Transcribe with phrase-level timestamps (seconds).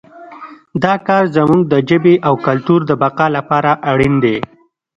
[0.83, 4.37] دا کار زموږ د ژبې او کلتور د بقا لپاره اړین دی